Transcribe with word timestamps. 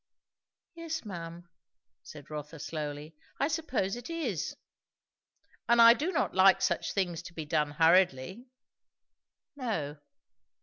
"Yes, 0.73 1.05
ma'am," 1.05 1.47
said 2.01 2.31
Rotha 2.31 2.57
slowly, 2.57 3.15
"I 3.39 3.47
suppose 3.47 3.95
it 3.95 4.09
is." 4.09 4.55
"And 5.69 5.79
I 5.79 5.93
do 5.93 6.11
not 6.11 6.33
like 6.33 6.59
such 6.63 6.93
things 6.93 7.21
to 7.21 7.35
be 7.35 7.45
done 7.45 7.69
hurriedly." 7.69 8.47
"No." 9.55 9.99